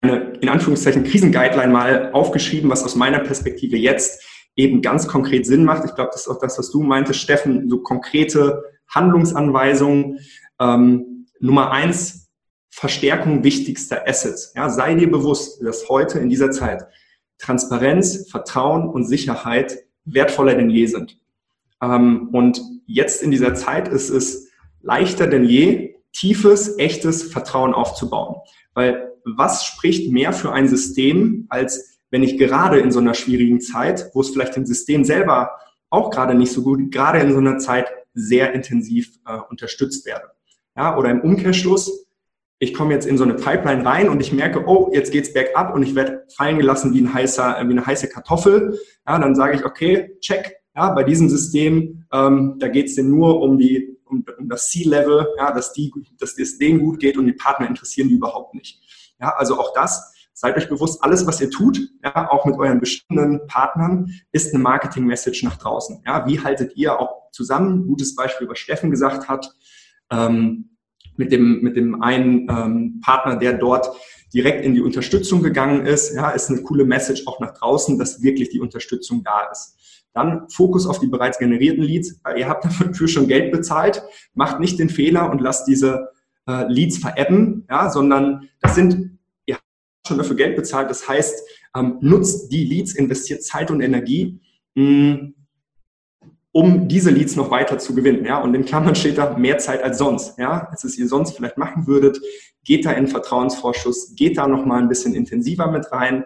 [0.00, 4.22] eine in Anführungszeichen Krisenguideline mal aufgeschrieben, was aus meiner Perspektive jetzt
[4.54, 5.84] eben ganz konkret Sinn macht.
[5.84, 10.18] Ich glaube, das ist auch das, was du meintest, Steffen, so konkrete Handlungsanweisungen.
[10.60, 12.30] Ähm, Nummer eins,
[12.70, 14.52] Verstärkung wichtigster Assets.
[14.54, 16.86] Ja, sei dir bewusst, dass heute in dieser Zeit
[17.38, 21.18] Transparenz, Vertrauen und Sicherheit wertvoller denn je sind.
[21.82, 24.50] Ähm, und jetzt in dieser Zeit ist es
[24.80, 28.36] leichter denn je, tiefes, echtes Vertrauen aufzubauen.
[28.72, 33.60] Weil was spricht mehr für ein System, als wenn ich gerade in so einer schwierigen
[33.60, 35.50] Zeit, wo es vielleicht dem System selber
[35.90, 40.30] auch gerade nicht so gut, gerade in so einer Zeit sehr intensiv äh, unterstützt werde.
[40.76, 42.06] Ja, oder im Umkehrschluss,
[42.58, 45.74] ich komme jetzt in so eine Pipeline rein und ich merke, oh, jetzt geht's bergab
[45.74, 48.78] und ich werde fallen gelassen wie, ein heißer, wie eine heiße Kartoffel.
[49.06, 50.56] Ja, dann sage ich, okay, check.
[50.74, 55.26] Ja, bei diesem System, ähm, da geht's denn nur um die um, um das C-Level,
[55.36, 55.74] ja, dass
[56.18, 58.80] dass es denen gut geht und die Partner interessieren die überhaupt nicht.
[59.20, 62.78] Ja, also auch das, seid euch bewusst, alles, was ihr tut, ja, auch mit euren
[62.78, 66.02] bestimmten Partnern, ist eine Marketing-Message nach draußen.
[66.06, 67.86] Ja, wie haltet ihr auch zusammen?
[67.86, 69.50] Gutes Beispiel, was Steffen gesagt hat,
[70.10, 70.76] ähm,
[71.16, 73.90] mit dem, mit dem einen ähm, Partner, der dort
[74.34, 78.22] direkt in die Unterstützung gegangen ist, ja, ist eine coole Message auch nach draußen, dass
[78.22, 80.04] wirklich die Unterstützung da ist.
[80.12, 82.20] Dann Fokus auf die bereits generierten Leads.
[82.36, 84.02] Ihr habt dafür schon Geld bezahlt.
[84.34, 86.10] Macht nicht den Fehler und lasst diese
[86.48, 89.64] äh, Leads verebben, ja, sondern das sind, ihr habt
[90.06, 91.42] schon dafür Geld bezahlt, das heißt,
[91.76, 94.40] ähm, nutzt die Leads, investiert Zeit und Energie,
[94.74, 95.32] mh,
[96.56, 98.24] um diese Leads noch weiter zu gewinnen.
[98.24, 98.38] Ja?
[98.38, 100.66] Und in Klammern steht da mehr Zeit als sonst, ja?
[100.70, 102.18] als es ihr sonst vielleicht machen würdet.
[102.64, 106.24] Geht da in Vertrauensvorschuss, geht da noch mal ein bisschen intensiver mit rein.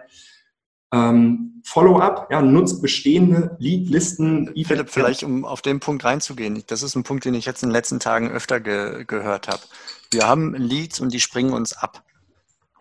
[0.93, 4.51] Ähm, Follow-up, ja, nutzt bestehende Lead-Listen.
[4.65, 7.69] Philipp, vielleicht um auf den Punkt reinzugehen, das ist ein Punkt, den ich jetzt in
[7.69, 9.61] den letzten Tagen öfter ge gehört habe.
[10.11, 12.03] Wir haben Leads und die springen uns ab.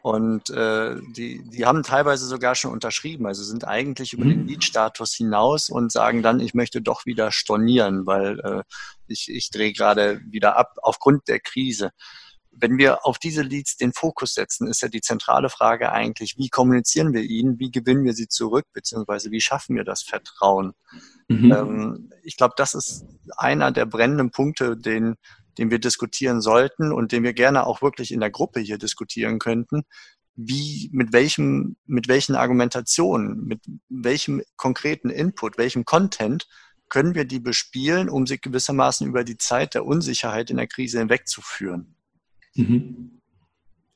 [0.02, 4.30] Und äh, die, die haben teilweise sogar schon unterschrieben, also sind eigentlich über mhm.
[4.30, 8.62] den Lead-Status hinaus und sagen dann, ich möchte doch wieder stornieren, weil äh,
[9.08, 11.90] ich, ich drehe gerade wieder ab aufgrund der Krise.
[12.50, 16.48] Wenn wir auf diese Leads den Fokus setzen, ist ja die zentrale Frage eigentlich, wie
[16.48, 20.72] kommunizieren wir ihnen, wie gewinnen wir sie zurück, beziehungsweise wie schaffen wir das Vertrauen?
[21.28, 21.52] Mhm.
[21.52, 23.04] Ähm, ich glaube, das ist
[23.36, 25.16] einer der brennenden Punkte, den
[25.60, 29.38] den wir diskutieren sollten und den wir gerne auch wirklich in der Gruppe hier diskutieren
[29.38, 29.82] könnten.
[30.34, 33.60] Wie, mit welchem, mit welchen Argumentationen, mit
[33.90, 36.48] welchem konkreten Input, welchem Content
[36.88, 40.98] können wir die bespielen, um sie gewissermaßen über die Zeit der Unsicherheit in der Krise
[40.98, 41.94] hinwegzuführen?
[42.54, 43.20] Mhm.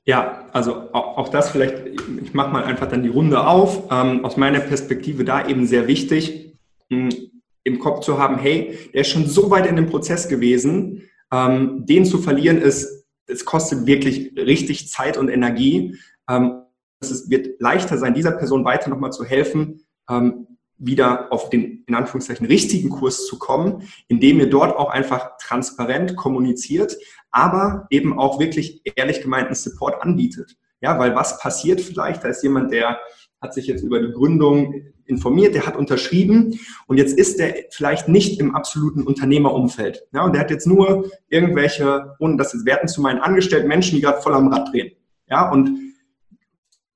[0.04, 1.86] Ja, also auch das vielleicht,
[2.22, 3.90] ich mache mal einfach dann die Runde auf.
[3.90, 6.58] Ähm, aus meiner Perspektive da eben sehr wichtig,
[6.90, 7.30] mh, hm,
[7.66, 11.84] im Kopf zu haben, hey, der ist schon so weit in dem Prozess gewesen, ähm,
[11.84, 15.98] den zu verlieren ist, es kostet wirklich richtig Zeit und Energie.
[16.28, 16.62] Ähm,
[17.00, 20.46] es wird leichter sein, dieser Person weiter nochmal zu helfen, ähm,
[20.76, 26.16] wieder auf den, in Anführungszeichen, richtigen Kurs zu kommen, indem ihr dort auch einfach transparent
[26.16, 26.96] kommuniziert,
[27.30, 30.56] aber eben auch wirklich ehrlich gemeinten Support anbietet.
[30.80, 32.22] Ja, weil was passiert vielleicht?
[32.22, 33.00] Da ist jemand, der
[33.44, 38.08] hat sich jetzt über die Gründung informiert, der hat unterschrieben und jetzt ist der vielleicht
[38.08, 40.06] nicht im absoluten Unternehmerumfeld.
[40.12, 43.96] Ja, und der hat jetzt nur irgendwelche, ohne das jetzt werten zu meinen, angestellten Menschen,
[43.96, 44.92] die gerade voll am Rad drehen.
[45.28, 45.78] Ja, und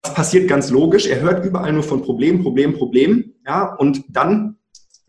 [0.03, 1.07] das passiert ganz logisch.
[1.07, 3.35] Er hört überall nur von Problem, Problem, Problem.
[3.47, 4.57] Ja, und dann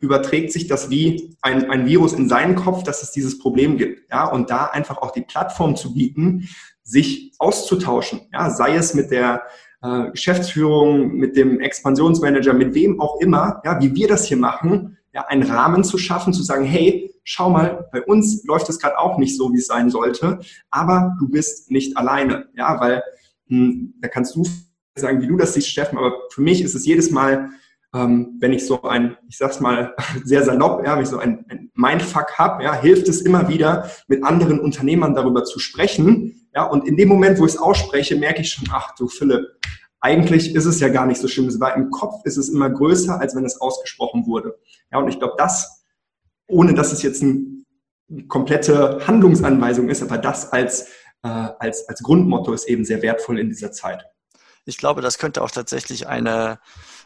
[0.02, 4.12] überträgt sich das wie ein, ein Virus in seinen Kopf, dass es dieses Problem gibt.
[4.12, 6.50] Ja, und da einfach auch die Plattform zu bieten,
[6.84, 8.22] sich auszutauschen.
[8.34, 9.44] Ja, sei es mit der
[9.81, 14.97] äh, Geschäftsführung, mit dem Expansionsmanager, mit wem auch immer, ja, wie wir das hier machen,
[15.14, 18.97] ja, einen Rahmen zu schaffen, zu sagen, hey, schau mal, bei uns läuft es gerade
[18.97, 20.40] auch nicht so, wie es sein sollte,
[20.70, 23.03] aber du bist nicht alleine, ja, weil
[23.47, 24.46] hm, da kannst du
[24.96, 27.49] sagen, wie du das siehst, Steffen, aber für mich ist es jedes Mal,
[27.94, 31.46] ähm, wenn ich so ein, ich sag's mal sehr salopp, ja, wenn ich so ein,
[31.50, 36.64] ein Mindfuck habe, ja, hilft es immer wieder, mit anderen Unternehmern darüber zu sprechen, ja,
[36.64, 39.46] und in dem Moment, wo ich es ausspreche, merke ich schon, ach du Philipp,
[40.02, 41.47] eigentlich ist es ja gar nicht so schlimm.
[41.47, 44.58] Es war im Kopf ist es immer größer, als wenn es ausgesprochen wurde.
[44.92, 45.84] Ja, und ich glaube, das,
[46.47, 50.88] ohne dass es jetzt eine komplette Handlungsanweisung ist, aber das als,
[51.24, 54.06] äh, als, als Grundmotto ist eben sehr wertvoll in dieser Zeit.
[54.66, 56.59] Ich glaube, das könnte auch tatsächlich eine,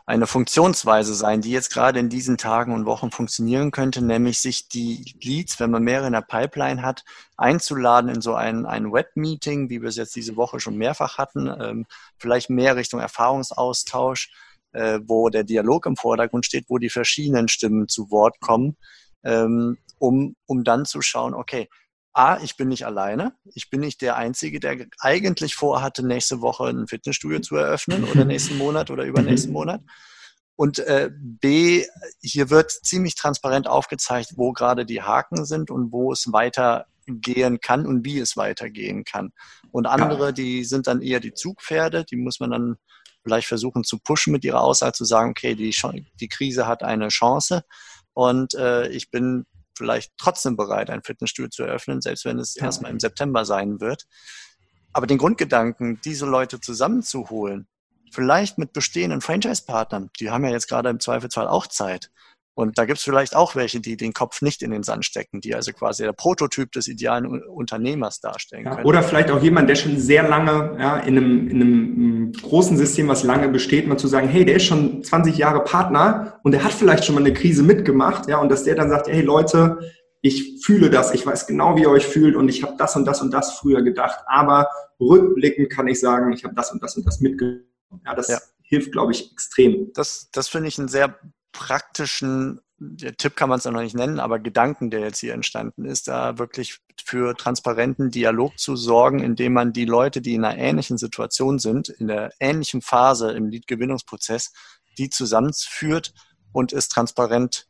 [0.05, 4.67] eine Funktionsweise sein, die jetzt gerade in diesen Tagen und Wochen funktionieren könnte, nämlich sich
[4.67, 7.05] die Leads, wenn man mehrere in der Pipeline hat,
[7.37, 11.47] einzuladen in so ein, ein Web-Meeting, wie wir es jetzt diese Woche schon mehrfach hatten,
[11.47, 11.85] ähm,
[12.17, 14.29] vielleicht mehr Richtung Erfahrungsaustausch,
[14.73, 18.75] äh, wo der Dialog im Vordergrund steht, wo die verschiedenen Stimmen zu Wort kommen,
[19.23, 21.69] ähm, um, um dann zu schauen, okay,
[22.13, 23.33] A, ich bin nicht alleine.
[23.55, 28.23] Ich bin nicht der Einzige, der eigentlich vorhatte, nächste Woche ein Fitnessstudio zu eröffnen oder
[28.25, 29.57] nächsten Monat oder übernächsten mhm.
[29.57, 29.81] Monat.
[30.55, 31.85] Und äh, B,
[32.21, 37.87] hier wird ziemlich transparent aufgezeigt, wo gerade die Haken sind und wo es weitergehen kann
[37.87, 39.31] und wie es weitergehen kann.
[39.71, 42.75] Und andere, die sind dann eher die Zugpferde, die muss man dann
[43.23, 45.75] vielleicht versuchen zu pushen mit ihrer Aussage, zu sagen, okay, die,
[46.19, 47.63] die Krise hat eine Chance
[48.13, 52.65] und äh, ich bin vielleicht trotzdem bereit, ein Fitnessstudio zu eröffnen, selbst wenn es ja.
[52.65, 54.05] erstmal im September sein wird.
[54.93, 57.67] Aber den Grundgedanken, diese Leute zusammenzuholen,
[58.11, 62.11] vielleicht mit bestehenden Franchise-Partnern, die haben ja jetzt gerade im Zweifelsfall auch Zeit,
[62.55, 65.41] und da gibt es vielleicht auch welche, die den Kopf nicht in den Sand stecken,
[65.41, 68.85] die also quasi der Prototyp des idealen Unternehmers darstellen ja, können.
[68.85, 73.07] Oder vielleicht auch jemand, der schon sehr lange ja, in, einem, in einem großen System,
[73.07, 76.63] was lange besteht, mal zu sagen, hey, der ist schon 20 Jahre Partner und der
[76.63, 79.79] hat vielleicht schon mal eine Krise mitgemacht, ja, und dass der dann sagt, hey Leute,
[80.21, 83.05] ich fühle das, ich weiß genau, wie ihr euch fühlt und ich habe das und
[83.05, 84.69] das und das früher gedacht, aber
[84.99, 87.65] rückblickend kann ich sagen, ich habe das und das und das mitgenommen.
[88.05, 88.39] Ja, das ja.
[88.61, 89.91] hilft, glaube ich, extrem.
[89.93, 91.19] Das, das finde ich ein sehr
[91.53, 95.85] praktischen der Tipp kann man es noch nicht nennen, aber Gedanken, der jetzt hier entstanden
[95.85, 100.57] ist, da wirklich für transparenten Dialog zu sorgen, indem man die Leute, die in einer
[100.57, 104.53] ähnlichen Situation sind, in der ähnlichen Phase im Lead-Gewinnungsprozess,
[104.97, 106.13] die zusammenführt
[106.51, 107.67] und es transparent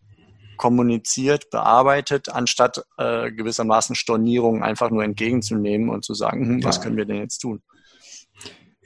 [0.58, 6.98] kommuniziert, bearbeitet, anstatt äh, gewissermaßen Stornierungen einfach nur entgegenzunehmen und zu sagen, hm, was können
[6.98, 7.62] wir denn jetzt tun?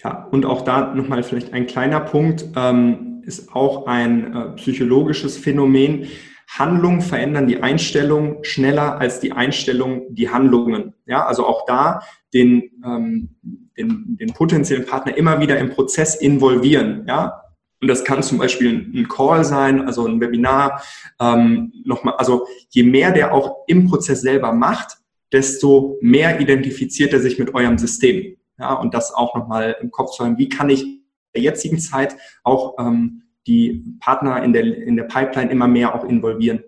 [0.03, 2.45] Ja, und auch da nochmal vielleicht ein kleiner Punkt.
[2.55, 6.07] Ähm, ist auch ein äh, psychologisches Phänomen.
[6.47, 10.93] Handlungen verändern die Einstellung schneller als die Einstellung die Handlungen.
[11.05, 12.01] Ja, also auch da
[12.33, 13.35] den, ähm,
[13.77, 17.03] den, den potenziellen Partner immer wieder im Prozess involvieren.
[17.07, 17.43] Ja,
[17.81, 20.81] und das kann zum Beispiel ein Call sein, also ein Webinar.
[21.19, 24.97] Ähm, nochmal, also je mehr der auch im Prozess selber macht,
[25.33, 28.37] desto mehr identifiziert er sich mit eurem System.
[28.57, 31.01] Ja, und das auch nochmal im Kopf zu haben, wie kann ich
[31.35, 36.03] der jetzigen Zeit auch ähm, die Partner in der, in der Pipeline immer mehr auch
[36.03, 36.63] involvieren.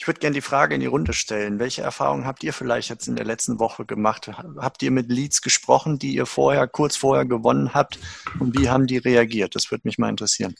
[0.00, 1.58] Ich würde gerne die Frage in die Runde stellen.
[1.58, 4.28] Welche Erfahrungen habt ihr vielleicht jetzt in der letzten Woche gemacht?
[4.28, 7.98] Habt ihr mit Leads gesprochen, die ihr vorher, kurz vorher gewonnen habt?
[8.38, 9.56] Und wie haben die reagiert?
[9.56, 10.54] Das würde mich mal interessieren.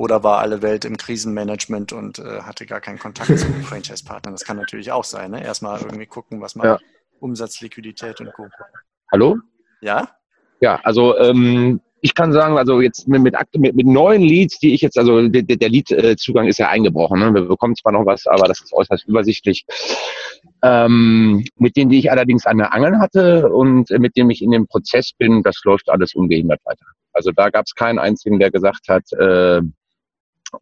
[0.00, 4.32] Oder war alle Welt im Krisenmanagement und äh, hatte gar keinen Kontakt zu den Franchise-Partnern?
[4.32, 5.32] Das kann natürlich auch sein.
[5.32, 5.44] Ne?
[5.44, 6.78] Erstmal irgendwie gucken, was man ja.
[7.18, 8.48] Umsatz, Liquidität und Co.
[9.12, 9.36] Hallo?
[9.82, 10.08] Ja?
[10.62, 13.36] Ja, also ähm, ich kann sagen, also jetzt mit, mit,
[13.74, 17.20] mit, neuen Leads, die ich jetzt, also der, der Lead-Zugang ist ja eingebrochen.
[17.20, 17.34] Ne?
[17.34, 19.66] Wir bekommen zwar noch was, aber das ist äußerst übersichtlich.
[20.62, 24.50] Ähm, mit denen, die ich allerdings an der Angel hatte und mit denen ich in
[24.50, 26.86] dem Prozess bin, das läuft alles ungehindert weiter.
[27.12, 29.60] Also da gab es keinen einzigen, der gesagt hat, äh,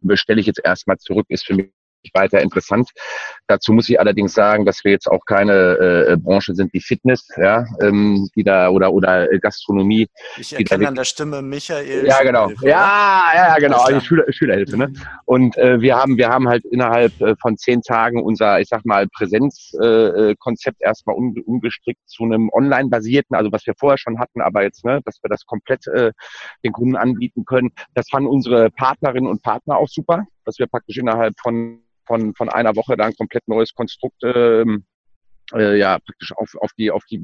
[0.01, 1.71] bestelle ich jetzt erstmal zurück, ist für mich
[2.13, 2.89] weiter interessant.
[3.47, 5.53] Dazu muss ich allerdings sagen, dass wir jetzt auch keine
[6.09, 10.07] äh, Branche sind wie Fitness, ja, ähm, die da oder oder Gastronomie.
[10.37, 12.05] Ich erkenne an der Stimme Michael.
[12.05, 12.49] Ja, genau.
[12.61, 13.85] Ja, ja, genau.
[13.87, 14.77] Die Schüler, Schülerhilfe.
[14.77, 14.93] Ne?
[15.25, 18.85] Und äh, wir haben wir haben halt innerhalb äh, von zehn Tagen unser, ich sag
[18.85, 24.41] mal, Präsenzkonzept äh, erstmal um, umgestrickt zu einem online-basierten, also was wir vorher schon hatten,
[24.41, 26.11] aber jetzt, ne, dass wir das komplett äh,
[26.63, 27.71] den Kunden anbieten können.
[27.93, 32.49] Das fanden unsere Partnerinnen und Partner auch super, dass wir praktisch innerhalb von von, von
[32.49, 34.83] einer Woche da ein komplett neues Konstrukt ähm,
[35.53, 37.19] äh, ja praktisch auf, auf die auf die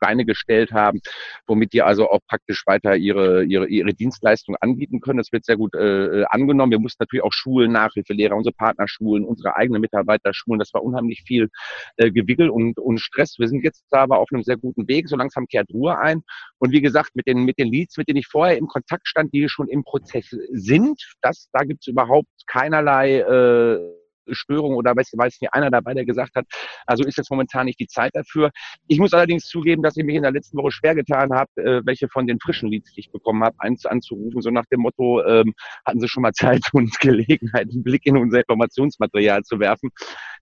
[0.00, 1.00] Beine gestellt haben,
[1.46, 5.18] womit die also auch praktisch weiter ihre ihre ihre Dienstleistung anbieten können.
[5.18, 6.72] Das wird sehr gut äh, angenommen.
[6.72, 10.58] Wir mussten natürlich auch Schulen, Nachhilfelehrer, unsere Partnerschulen, unsere eigenen Mitarbeiter schulen.
[10.58, 11.48] Das war unheimlich viel
[11.96, 13.38] äh, Gewickel und und Stress.
[13.38, 15.08] Wir sind jetzt aber auf einem sehr guten Weg.
[15.08, 16.22] So langsam kehrt Ruhe ein.
[16.58, 19.32] Und wie gesagt, mit den mit den Leads, mit denen ich vorher im Kontakt stand,
[19.32, 23.99] die schon im Prozess sind, das da gibt's überhaupt keinerlei äh,
[24.30, 26.46] Störung oder weiß, weiß nicht einer dabei, der gesagt hat,
[26.86, 28.50] also ist jetzt momentan nicht die Zeit dafür.
[28.88, 31.82] Ich muss allerdings zugeben, dass ich mich in der letzten Woche schwer getan habe, äh,
[31.84, 35.22] welche von den frischen Leads, die ich bekommen habe, eins anzurufen, so nach dem Motto,
[35.24, 39.90] ähm, hatten Sie schon mal Zeit und Gelegenheit, einen Blick in unser Informationsmaterial zu werfen.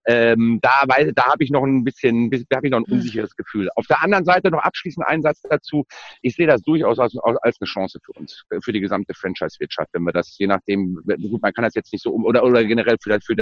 [0.07, 2.93] Ähm, da da habe ich noch ein bisschen, da habe ich noch ein hm.
[2.93, 3.69] unsicheres Gefühl.
[3.75, 5.85] Auf der anderen Seite noch abschließend einen Satz dazu.
[6.21, 10.03] Ich sehe das durchaus als, als eine Chance für uns, für die gesamte Franchise-Wirtschaft, wenn
[10.03, 12.97] wir das je nachdem, gut, man kann das jetzt nicht so um oder oder generell
[13.01, 13.35] für, für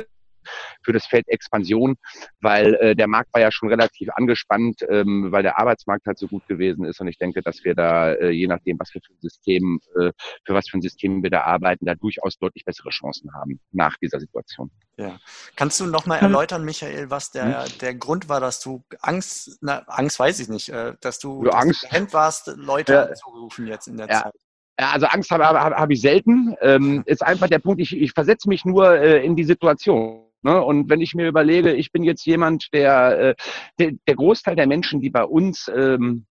[0.83, 1.95] für das Feld Expansion,
[2.41, 6.27] weil äh, der Markt war ja schon relativ angespannt, ähm, weil der Arbeitsmarkt halt so
[6.27, 6.99] gut gewesen ist.
[6.99, 10.11] Und ich denke, dass wir da, äh, je nachdem, was wir für ein System, äh,
[10.45, 13.95] für was für ein System wir da arbeiten, da durchaus deutlich bessere Chancen haben nach
[13.97, 14.71] dieser Situation.
[14.97, 15.19] Ja.
[15.55, 17.77] Kannst du nochmal erläutern, Michael, was der, hm?
[17.81, 21.51] der Grund war, dass du Angst, na, Angst weiß ich nicht, äh, dass du, du
[21.51, 23.03] Angst gehemmt warst, Leute ja.
[23.03, 24.23] anzurufen jetzt in der ja.
[24.23, 24.33] Zeit?
[24.77, 26.55] Also Angst habe hab, hab ich selten.
[26.61, 30.26] Ähm, ist einfach der Punkt, ich, ich versetze mich nur äh, in die Situation.
[30.41, 30.61] Ne?
[30.61, 33.35] Und wenn ich mir überlege, ich bin jetzt jemand, der, äh,
[33.79, 36.25] der, der Großteil der Menschen, die bei uns ähm,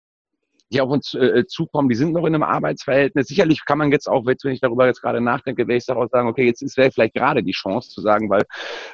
[0.71, 3.27] die auf uns äh, zukommen, die sind noch in einem Arbeitsverhältnis.
[3.27, 6.27] Sicherlich kann man jetzt auch, wenn ich darüber jetzt gerade nachdenke, werde ich daraus sagen,
[6.27, 8.43] okay, jetzt ist vielleicht gerade die Chance zu sagen, weil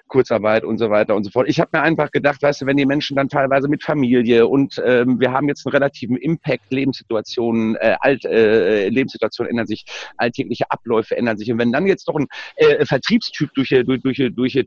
[0.07, 1.47] Kurzarbeit und so weiter und so fort.
[1.47, 4.81] Ich habe mir einfach gedacht, weißt du, wenn die Menschen dann teilweise mit Familie und
[4.85, 9.85] ähm, wir haben jetzt einen relativen Impact, Lebenssituationen, äh, Alt, äh, Lebenssituationen ändern sich,
[10.17, 11.51] alltägliche Abläufe ändern sich.
[11.51, 12.27] Und wenn dann jetzt noch ein
[12.57, 14.65] äh, Vertriebstyp durch, durch, durch, durch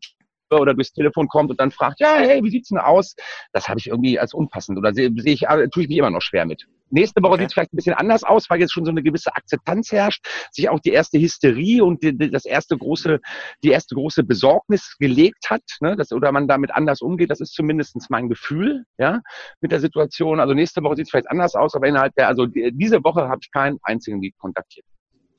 [0.60, 3.14] oder durchs Telefon kommt und dann fragt, ja, hey, wie sieht's denn aus?
[3.52, 6.10] Das habe ich irgendwie als unpassend oder sehe seh ich, äh, tue ich mich immer
[6.10, 6.66] noch schwer mit.
[6.90, 7.42] Nächste Woche okay.
[7.42, 10.24] sieht es vielleicht ein bisschen anders aus, weil jetzt schon so eine gewisse Akzeptanz herrscht,
[10.52, 13.20] sich auch die erste Hysterie und die, die, das erste große,
[13.64, 17.30] die erste große Besorgnis gelegt hat, ne, das, oder man damit anders umgeht.
[17.30, 19.22] Das ist zumindest mein Gefühl, ja,
[19.60, 20.40] mit der Situation.
[20.40, 23.40] Also nächste Woche sieht es vielleicht anders aus, aber innerhalb der, also diese Woche habe
[23.42, 24.86] ich keinen einzigen Lied kontaktiert.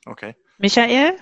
[0.05, 0.35] Okay.
[0.57, 1.13] Michael?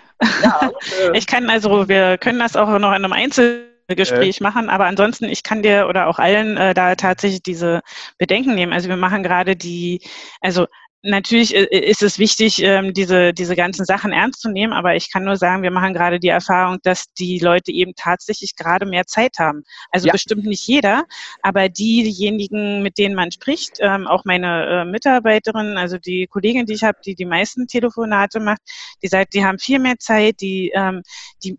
[0.43, 0.71] Ja,
[1.01, 4.43] äh, ich kann also, wir können das auch noch in einem Einzel Gespräch äh.
[4.43, 4.69] machen.
[4.69, 7.81] Aber ansonsten, ich kann dir oder auch allen äh, da tatsächlich diese
[8.17, 8.73] Bedenken nehmen.
[8.73, 10.01] Also wir machen gerade die,
[10.41, 10.67] also
[11.03, 15.11] natürlich äh, ist es wichtig, ähm, diese, diese ganzen Sachen ernst zu nehmen, aber ich
[15.11, 19.05] kann nur sagen, wir machen gerade die Erfahrung, dass die Leute eben tatsächlich gerade mehr
[19.05, 19.63] Zeit haben.
[19.91, 20.13] Also ja.
[20.13, 21.03] bestimmt nicht jeder,
[21.41, 26.73] aber diejenigen, mit denen man spricht, ähm, auch meine äh, Mitarbeiterin, also die Kollegin, die
[26.73, 28.61] ich habe, die die meisten Telefonate macht,
[29.03, 31.03] die sagt, die haben viel mehr Zeit, die, ähm,
[31.43, 31.57] die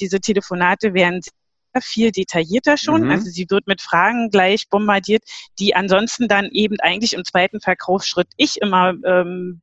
[0.00, 1.20] diese Telefonate werden
[1.80, 3.04] viel detaillierter schon.
[3.04, 3.10] Mhm.
[3.10, 5.22] Also sie wird mit Fragen gleich bombardiert,
[5.58, 9.60] die ansonsten dann eben eigentlich im zweiten Verkaufsschritt ich immer ähm,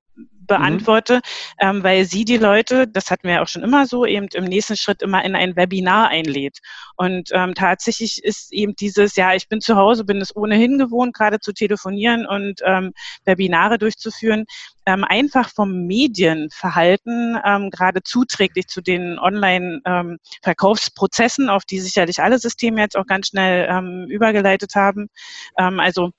[0.48, 1.22] beantworte, mhm.
[1.60, 4.78] ähm, weil sie die Leute, das hatten wir auch schon immer so, eben im nächsten
[4.78, 6.60] Schritt immer in ein Webinar einlädt.
[6.96, 11.16] Und ähm, tatsächlich ist eben dieses, ja, ich bin zu Hause, bin es ohnehin gewohnt,
[11.16, 12.94] gerade zu telefonieren und ähm,
[13.26, 14.46] Webinare durchzuführen,
[14.86, 22.38] ähm, einfach vom Medienverhalten ähm, gerade zuträglich zu den Online-Verkaufsprozessen, ähm, auf die sicherlich alle
[22.40, 25.08] Systeme jetzt auch ganz schnell ähm, übergeleitet haben.
[25.58, 26.12] Ähm, also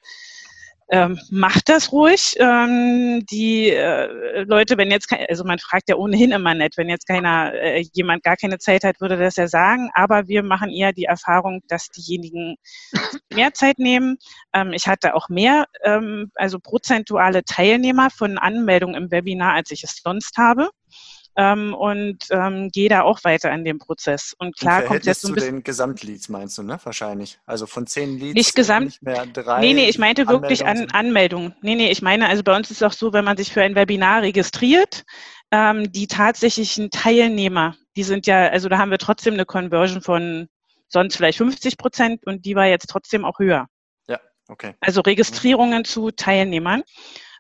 [0.89, 2.37] ähm, macht das ruhig.
[2.39, 7.07] Ähm, die äh, Leute, wenn jetzt, also man fragt ja ohnehin immer nett, wenn jetzt
[7.07, 9.91] keiner, äh, jemand gar keine Zeit hat, würde das ja sagen.
[9.95, 12.57] Aber wir machen eher die Erfahrung, dass diejenigen
[13.35, 14.17] mehr Zeit nehmen.
[14.53, 19.83] Ähm, ich hatte auch mehr, ähm, also prozentuale Teilnehmer von Anmeldungen im Webinar, als ich
[19.83, 20.71] es sonst habe
[21.37, 24.35] ähm, und ähm, gehe da auch weiter in dem Prozess.
[24.39, 25.49] Und klar kommt jetzt so ein bisschen...
[25.49, 26.79] zu den Gesamtleads meinst du, ne?
[26.83, 27.39] Wahrscheinlich.
[27.45, 29.61] Also von zehn Leads nicht gesamt, nicht mehr drei.
[29.61, 31.55] Nee, nee, ich meinte wirklich an Anmeldungen.
[31.61, 33.63] Nee, nee, ich meine, also bei uns ist es auch so, wenn man sich für
[33.63, 35.05] ein Webinar registriert,
[35.51, 40.49] ähm, die tatsächlichen Teilnehmer, die sind ja, also da haben wir trotzdem eine Conversion von
[40.89, 43.67] sonst vielleicht 50 Prozent und die war jetzt trotzdem auch höher.
[44.09, 44.75] Ja, okay.
[44.81, 45.85] Also Registrierungen mhm.
[45.85, 46.83] zu Teilnehmern.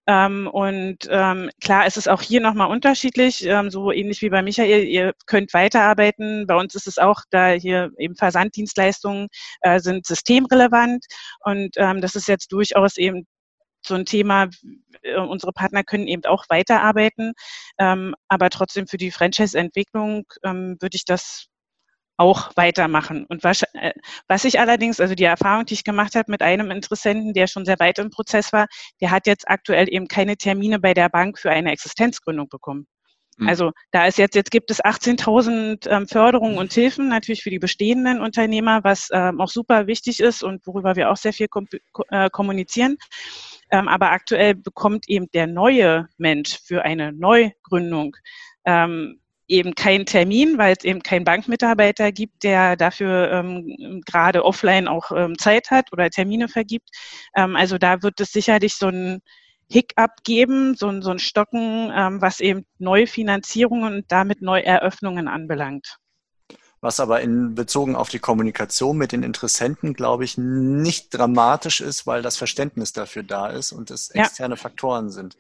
[0.06, 4.42] Ähm, und ähm, klar, es ist auch hier nochmal unterschiedlich, ähm, so ähnlich wie bei
[4.42, 6.46] Michael, ihr könnt weiterarbeiten.
[6.46, 9.28] Bei uns ist es auch, da hier eben Versanddienstleistungen
[9.62, 11.04] äh, sind systemrelevant.
[11.40, 13.26] Und ähm, das ist jetzt durchaus eben
[13.86, 14.48] so ein Thema,
[15.02, 17.32] äh, unsere Partner können eben auch weiterarbeiten,
[17.78, 21.46] ähm, aber trotzdem für die Franchise-Entwicklung ähm, würde ich das
[22.16, 23.26] auch weitermachen.
[23.28, 23.92] Und was, äh,
[24.28, 27.64] was ich allerdings, also die Erfahrung, die ich gemacht habe mit einem Interessenten, der schon
[27.64, 28.66] sehr weit im Prozess war,
[29.00, 32.86] der hat jetzt aktuell eben keine Termine bei der Bank für eine Existenzgründung bekommen.
[33.36, 33.48] Mhm.
[33.48, 37.58] Also da ist jetzt, jetzt gibt es 18.000 ähm, Förderungen und Hilfen natürlich für die
[37.58, 41.66] bestehenden Unternehmer, was ähm, auch super wichtig ist und worüber wir auch sehr viel kom
[42.10, 42.96] äh, kommunizieren.
[43.70, 48.16] Ähm, aber aktuell bekommt eben der neue Mensch für eine Neugründung
[48.64, 54.88] ähm, eben keinen Termin, weil es eben keinen Bankmitarbeiter gibt, der dafür ähm, gerade offline
[54.88, 56.88] auch ähm, Zeit hat oder Termine vergibt.
[57.34, 59.20] Ähm, also da wird es sicherlich so ein
[59.70, 65.28] Hiccup geben, so ein, so ein Stocken, ähm, was eben neue Finanzierungen und damit Neueröffnungen
[65.28, 65.98] anbelangt.
[66.80, 72.06] Was aber in bezogen auf die Kommunikation mit den Interessenten, glaube ich, nicht dramatisch ist,
[72.06, 74.60] weil das Verständnis dafür da ist und es externe ja.
[74.60, 75.36] Faktoren sind.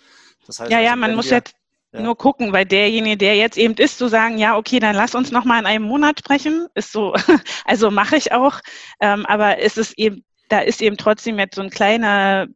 [0.46, 1.54] Das heißt, ja, ja, also, man muss jetzt
[1.92, 2.00] ja.
[2.00, 5.30] nur gucken, weil derjenige, der jetzt eben ist, zu sagen, ja, okay, dann lass uns
[5.30, 7.14] noch mal in einem Monat sprechen, ist so,
[7.64, 8.60] also mache ich auch,
[9.00, 12.46] ähm, aber es ist eben, da ist eben trotzdem jetzt so ein kleiner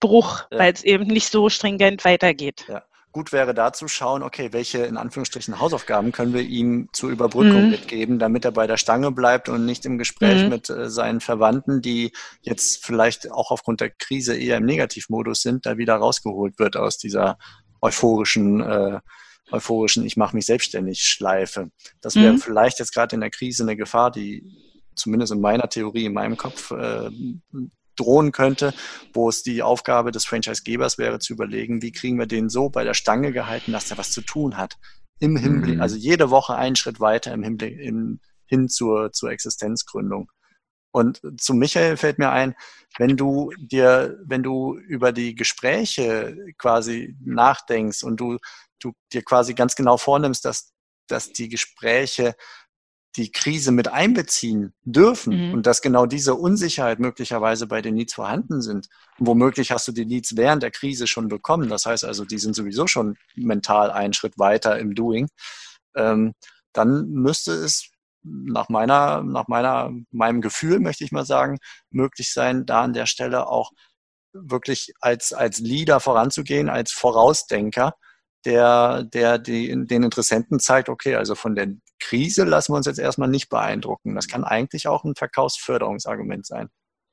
[0.00, 0.58] Bruch, ja.
[0.58, 2.64] weil es eben nicht so stringent weitergeht.
[2.68, 2.82] Ja.
[3.10, 7.64] Gut wäre da zu schauen, okay, welche in Anführungsstrichen Hausaufgaben können wir ihm zur Überbrückung
[7.64, 7.70] mhm.
[7.70, 10.50] mitgeben, damit er bei der Stange bleibt und nicht im Gespräch mhm.
[10.50, 15.64] mit äh, seinen Verwandten, die jetzt vielleicht auch aufgrund der Krise eher im Negativmodus sind,
[15.64, 17.38] da wieder rausgeholt wird aus dieser
[17.80, 19.00] euphorischen äh,
[19.50, 21.70] euphorischen Ich mache mich selbstständig Schleife.
[22.00, 22.38] Das wäre mhm.
[22.38, 24.44] vielleicht jetzt gerade in der Krise eine Gefahr, die
[24.94, 27.10] zumindest in meiner Theorie, in meinem Kopf äh,
[27.96, 28.74] drohen könnte,
[29.12, 32.84] wo es die Aufgabe des Franchisegebers wäre, zu überlegen, wie kriegen wir den so bei
[32.84, 34.76] der Stange gehalten, dass er was zu tun hat.
[35.20, 35.82] Im Hinblick, mhm.
[35.82, 40.30] also jede Woche einen Schritt weiter im Hinblick, im, hin zur, zur Existenzgründung.
[40.98, 42.54] Und zu Michael fällt mir ein,
[42.98, 48.38] wenn du dir, wenn du über die Gespräche quasi nachdenkst und du,
[48.80, 50.72] du dir quasi ganz genau vornimmst, dass,
[51.06, 52.34] dass die Gespräche
[53.16, 55.54] die Krise mit einbeziehen dürfen mhm.
[55.54, 58.88] und dass genau diese Unsicherheit möglicherweise bei den Leads vorhanden sind.
[59.18, 61.68] Und womöglich hast du die Leads während der Krise schon bekommen.
[61.68, 65.28] Das heißt also, die sind sowieso schon mental einen Schritt weiter im Doing.
[65.96, 66.34] Ähm,
[66.72, 67.90] dann müsste es
[68.22, 71.58] nach meiner, nach meiner, meinem Gefühl, möchte ich mal sagen,
[71.90, 73.70] möglich sein, da an der Stelle auch
[74.32, 77.94] wirklich als, als Leader voranzugehen, als Vorausdenker
[78.44, 83.00] der, der die, den Interessenten zeigt, okay, also von der Krise lassen wir uns jetzt
[83.00, 84.14] erstmal nicht beeindrucken.
[84.14, 86.68] Das kann eigentlich auch ein Verkaufsförderungsargument sein.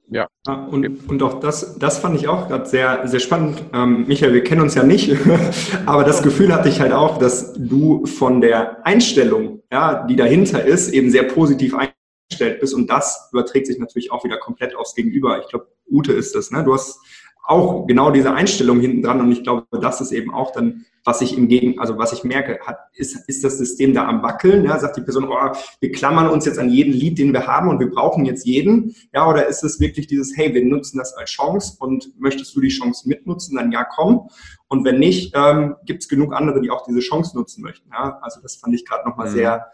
[0.08, 0.28] Ja.
[0.46, 3.64] Und, und auch das, das fand ich auch gerade sehr, sehr spannend.
[3.74, 5.12] Ähm, Michael, wir kennen uns ja nicht,
[5.88, 10.64] aber das Gefühl hatte ich halt auch, dass du von der Einstellung, ja, die dahinter
[10.64, 12.74] ist, eben sehr positiv eingestellt bist.
[12.74, 15.42] Und das überträgt sich natürlich auch wieder komplett aufs Gegenüber.
[15.42, 16.64] Ich glaube, Ute ist das, ne?
[16.64, 16.98] Du hast
[17.44, 21.22] auch genau diese Einstellung hinten dran und ich glaube, das ist eben auch dann was
[21.22, 24.66] ich im Gegen, also was ich merke, hat, ist, ist das System da am Wackeln?
[24.66, 27.70] Ja, sagt die Person, oh, wir klammern uns jetzt an jeden Lied, den wir haben
[27.70, 28.96] und wir brauchen jetzt jeden?
[29.14, 32.60] Ja, oder ist es wirklich dieses, hey, wir nutzen das als Chance und möchtest du
[32.60, 33.56] die Chance mitnutzen?
[33.56, 34.30] Dann ja, komm.
[34.68, 37.90] Und wenn nicht, ähm, gibt es genug andere, die auch diese Chance nutzen möchten.
[37.92, 39.34] Ja, also das fand ich gerade nochmal mhm.
[39.34, 39.72] sehr,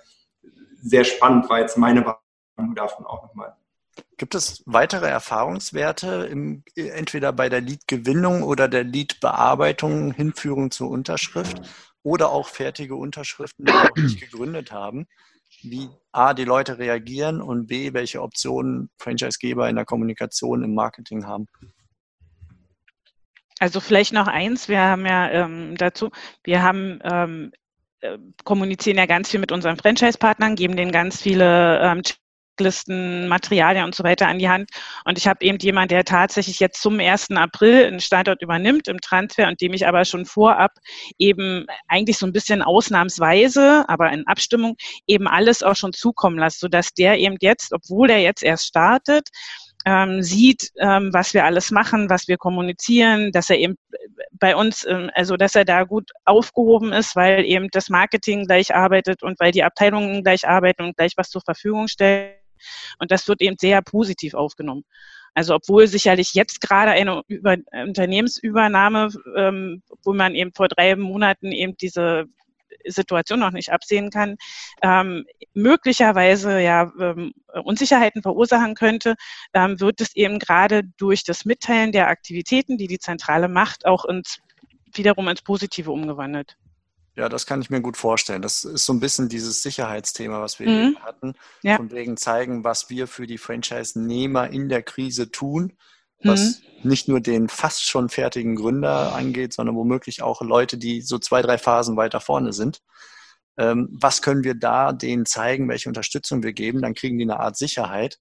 [0.81, 3.55] sehr spannend, war jetzt meine Wahrnehmung davon auch nochmal.
[4.17, 11.61] Gibt es weitere Erfahrungswerte, im, entweder bei der Lead-Gewinnung oder der Lead-Bearbeitung, Hinführung zur Unterschrift
[12.03, 15.07] oder auch fertige Unterschriften, die noch nicht gegründet haben,
[15.61, 21.25] wie A, die Leute reagieren und B, welche Optionen Franchisegeber in der Kommunikation, im Marketing
[21.25, 21.47] haben?
[23.61, 26.09] Also vielleicht noch eins, wir haben ja ähm, dazu,
[26.43, 27.51] wir haben ähm,
[27.99, 33.85] äh, kommunizieren ja ganz viel mit unseren Franchise-Partnern, geben denen ganz viele ähm, Checklisten, Materialien
[33.85, 34.71] und so weiter an die Hand.
[35.05, 37.29] Und ich habe eben jemand, der tatsächlich jetzt zum 1.
[37.33, 40.71] April einen Standort übernimmt im Transfer und dem ich aber schon vorab
[41.19, 46.57] eben eigentlich so ein bisschen ausnahmsweise, aber in Abstimmung eben alles auch schon zukommen lasse,
[46.57, 49.29] sodass der eben jetzt, obwohl der jetzt erst startet,
[49.85, 53.75] ähm, sieht, ähm, was wir alles machen, was wir kommunizieren, dass er eben
[54.39, 58.75] bei uns, ähm, also dass er da gut aufgehoben ist, weil eben das Marketing gleich
[58.75, 62.33] arbeitet und weil die Abteilungen gleich arbeiten und gleich was zur Verfügung stellen.
[62.99, 64.83] Und das wird eben sehr positiv aufgenommen.
[65.33, 71.51] Also obwohl sicherlich jetzt gerade eine Über Unternehmensübernahme, ähm, wo man eben vor drei Monaten
[71.51, 72.25] eben diese
[72.85, 74.37] Situation noch nicht absehen kann,
[74.81, 79.15] ähm, möglicherweise ja ähm, Unsicherheiten verursachen könnte,
[79.53, 84.05] ähm, wird es eben gerade durch das Mitteilen der Aktivitäten, die die Zentrale macht, auch
[84.05, 84.39] ins,
[84.93, 86.57] wiederum ins Positive umgewandelt.
[87.15, 88.41] Ja, das kann ich mir gut vorstellen.
[88.41, 90.77] Das ist so ein bisschen dieses Sicherheitsthema, was wir mhm.
[90.77, 91.33] eben hatten.
[91.61, 91.75] Ja.
[91.75, 95.73] Von wegen zeigen, was wir für die Franchise-Nehmer in der Krise tun,
[96.23, 96.89] was mhm.
[96.89, 101.41] nicht nur den fast schon fertigen Gründer angeht, sondern womöglich auch Leute, die so zwei,
[101.41, 102.81] drei Phasen weiter vorne sind.
[103.57, 106.81] Ähm, was können wir da denen zeigen, welche Unterstützung wir geben?
[106.81, 108.19] Dann kriegen die eine Art Sicherheit.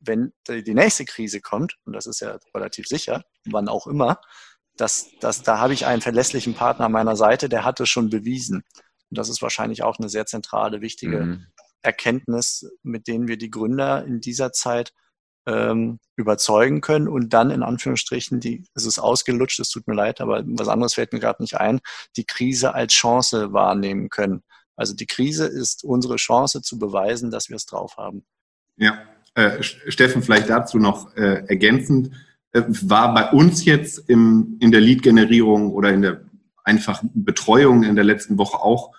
[0.00, 4.20] Wenn die nächste Krise kommt, und das ist ja relativ sicher, wann auch immer,
[4.76, 8.08] das, das, da habe ich einen verlässlichen Partner an meiner Seite, der hat es schon
[8.08, 8.64] bewiesen.
[9.10, 11.46] Und das ist wahrscheinlich auch eine sehr zentrale, wichtige mhm.
[11.82, 14.94] Erkenntnis, mit denen wir die Gründer in dieser Zeit
[15.46, 20.20] ähm, überzeugen können und dann in Anführungsstrichen, die, es ist ausgelutscht, es tut mir leid,
[20.20, 21.80] aber was anderes fällt mir gerade nicht ein,
[22.16, 24.42] die Krise als Chance wahrnehmen können.
[24.76, 28.24] Also die Krise ist unsere Chance zu beweisen, dass wir es drauf haben.
[28.76, 28.98] Ja,
[29.34, 32.12] äh, Steffen, vielleicht dazu noch äh, ergänzend
[32.52, 36.22] äh, war bei uns jetzt im, in der Lead-Generierung oder in der
[36.64, 38.92] einfachen Betreuung in der letzten Woche auch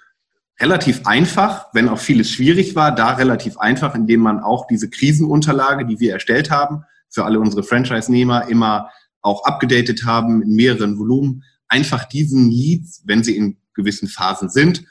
[0.59, 5.85] relativ einfach, wenn auch vieles schwierig war, da relativ einfach, indem man auch diese Krisenunterlage,
[5.85, 8.89] die wir erstellt haben, für alle unsere Franchise-Nehmer immer
[9.21, 14.83] auch abgedatet haben in mehreren Volumen, einfach diesen Leads, wenn sie in gewissen Phasen sind,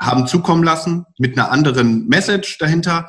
[0.00, 3.08] haben zukommen lassen mit einer anderen Message dahinter,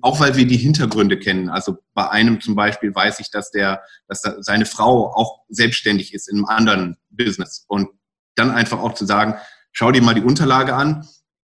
[0.00, 1.48] auch weil wir die Hintergründe kennen.
[1.48, 6.28] Also bei einem zum Beispiel weiß ich, dass der, dass seine Frau auch selbstständig ist
[6.28, 7.88] in einem anderen Business und
[8.36, 9.34] dann einfach auch zu sagen,
[9.72, 11.06] schau dir mal die Unterlage an.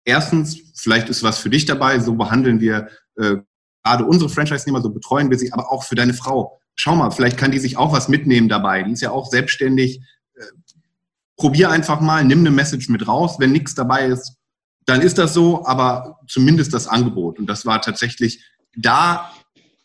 [0.08, 1.98] Erstens, vielleicht ist was für dich dabei.
[1.98, 3.36] So behandeln wir äh,
[3.84, 6.58] gerade unsere Franchise-Nehmer, so betreuen wir sie, aber auch für deine Frau.
[6.76, 8.82] Schau mal, vielleicht kann die sich auch was mitnehmen dabei.
[8.84, 10.00] Die ist ja auch selbstständig.
[10.34, 10.44] Äh,
[11.36, 13.36] probier einfach mal, nimm eine Message mit raus.
[13.38, 14.36] Wenn nichts dabei ist,
[14.86, 17.38] dann ist das so, aber zumindest das Angebot.
[17.38, 18.42] Und das war tatsächlich
[18.74, 19.30] da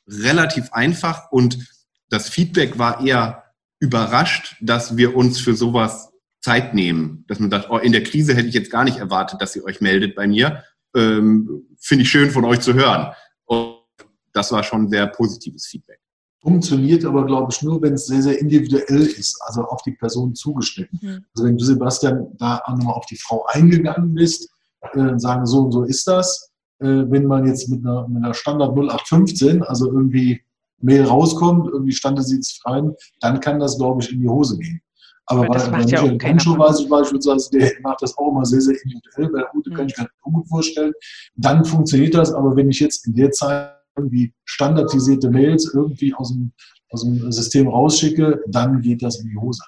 [0.07, 1.67] relativ einfach und
[2.07, 3.43] das Feedback war eher
[3.81, 6.12] überrascht, dass wir uns für sowas
[6.43, 7.25] Zeit nehmen.
[7.27, 9.63] Dass man sagt, oh, in der Krise hätte ich jetzt gar nicht erwartet, dass ihr
[9.63, 10.63] euch meldet bei mir.
[10.95, 13.13] Ähm, Finde ich schön von euch zu hören.
[13.45, 13.77] Und
[14.34, 15.99] das war schon sehr positives Feedback.
[16.41, 20.36] Funktioniert aber, glaube ich, nur, wenn es sehr, sehr individuell ist, also auf die Person
[20.36, 20.99] zugeschnitten.
[21.01, 21.25] Mhm.
[21.34, 24.49] Also wenn du, Sebastian, da auch nochmal auf die Frau eingegangen bist,
[24.91, 26.51] äh, sagen, so und so ist das.
[26.79, 30.41] Äh, wenn man jetzt mit einer, mit einer Standard 0815, also irgendwie
[30.79, 34.82] Mail rauskommt, irgendwie standardisiert rein, dann kann das, glaube ich, in die Hose gehen.
[35.27, 38.45] Aber, Aber bei, bei ja Michael Pancho weiß ich beispielsweise, der macht das auch immer
[38.45, 39.29] sehr, sehr individuell.
[39.29, 39.75] Bei der Ute mhm.
[39.75, 40.93] kann ich mir gut vorstellen.
[41.36, 42.33] Dann funktioniert das.
[42.33, 46.51] Aber wenn ich jetzt in der Zeit irgendwie standardisierte Mails irgendwie aus dem,
[46.89, 49.62] aus dem System rausschicke, dann geht das in die Hose.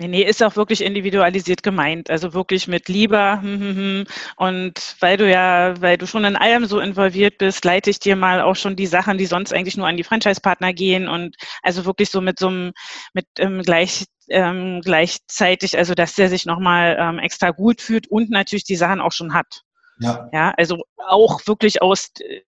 [0.00, 2.08] Nee, nee, ist auch wirklich individualisiert gemeint.
[2.08, 3.42] Also wirklich mit lieber.
[3.42, 4.04] Hm, hm, hm.
[4.36, 8.16] Und weil du ja, weil du schon in allem so involviert bist, leite ich dir
[8.16, 11.84] mal auch schon die Sachen, die sonst eigentlich nur an die Franchise-Partner gehen und also
[11.84, 12.72] wirklich so mit so einem,
[13.12, 18.30] mit ähm, gleich, ähm, gleichzeitig, also dass der sich nochmal ähm, extra gut fühlt und
[18.30, 19.64] natürlich die Sachen auch schon hat.
[19.98, 20.30] Ja.
[20.32, 22.40] Ja, also auch wirklich aus äh,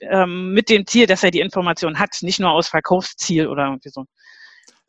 [0.00, 3.88] ähm, mit dem Ziel, dass er die Information hat, nicht nur aus Verkaufsziel oder irgendwie
[3.88, 4.04] so.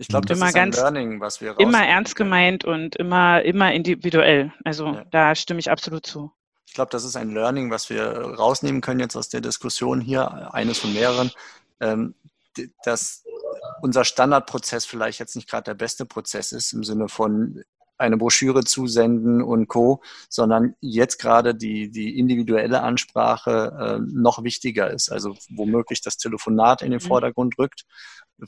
[0.01, 3.71] Ich glaube, das immer ist ein Learning, was wir Immer ernst gemeint und immer, immer
[3.71, 4.51] individuell.
[4.63, 5.05] Also ja.
[5.11, 6.31] da stimme ich absolut zu.
[6.65, 10.53] Ich glaube, das ist ein Learning, was wir rausnehmen können jetzt aus der Diskussion hier,
[10.55, 11.29] eines von mehreren,
[11.79, 12.15] ähm,
[12.83, 13.23] dass
[13.83, 17.63] unser Standardprozess vielleicht jetzt nicht gerade der beste Prozess ist im Sinne von
[17.99, 24.89] eine Broschüre zusenden und Co., sondern jetzt gerade die, die individuelle Ansprache äh, noch wichtiger
[24.89, 25.11] ist.
[25.11, 27.07] Also womöglich das Telefonat in den mhm.
[27.07, 27.85] Vordergrund rückt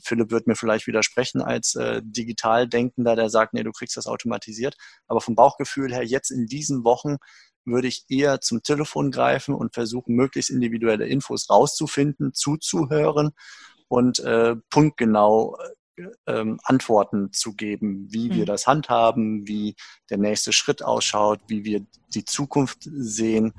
[0.02, 4.06] Philipp wird mir vielleicht widersprechen als äh, digital Denkender, der sagt, nee, du kriegst das
[4.06, 4.76] automatisiert.
[5.06, 7.16] Aber vom Bauchgefühl her, jetzt in diesen Wochen
[7.64, 13.32] würde ich eher zum Telefon greifen und versuchen, möglichst individuelle Infos rauszufinden, zuzuhören
[13.88, 15.70] und äh, punktgenau äh,
[16.26, 18.34] ähm, Antworten zu geben, wie mhm.
[18.34, 19.76] wir das handhaben, wie
[20.10, 23.52] der nächste Schritt ausschaut, wie wir die Zukunft sehen.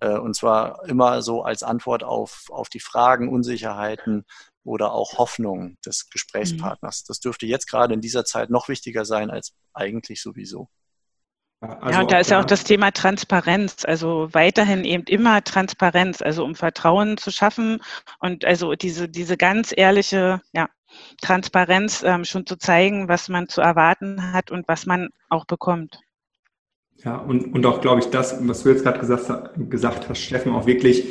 [0.00, 4.24] Äh, und zwar immer so als Antwort auf, auf die Fragen, Unsicherheiten,
[4.66, 7.04] oder auch Hoffnung des Gesprächspartners.
[7.04, 10.68] Das dürfte jetzt gerade in dieser Zeit noch wichtiger sein als eigentlich sowieso.
[11.60, 16.20] Also ja, und da ist ja auch das Thema Transparenz, also weiterhin eben immer Transparenz,
[16.20, 17.80] also um Vertrauen zu schaffen
[18.20, 20.68] und also diese, diese ganz ehrliche ja,
[21.22, 25.98] Transparenz ähm, schon zu zeigen, was man zu erwarten hat und was man auch bekommt.
[27.04, 30.52] Ja, und, und auch, glaube ich, das, was du jetzt gerade gesagt, gesagt hast, Steffen,
[30.52, 31.04] auch wirklich